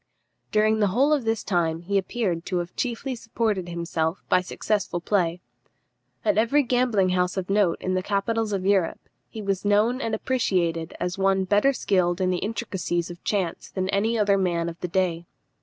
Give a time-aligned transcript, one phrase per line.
[0.51, 4.99] During the whole of this time he appears to have chiefly supported himself by successful
[4.99, 5.41] play.
[6.25, 10.15] At every gambling house of note in the capitals of Europe he was known and
[10.15, 14.79] appreciated as one better skilled in the intricacies of chance than any other man of
[14.79, 15.27] the day.